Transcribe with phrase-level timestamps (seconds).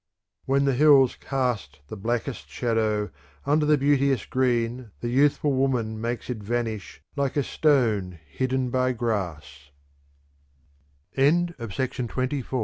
[0.45, 3.11] When the hills cast the blackest shadow,
[3.45, 8.93] under the beauteous green the youthful woman makes it vanish like a stone hidden by
[8.93, 9.39] gra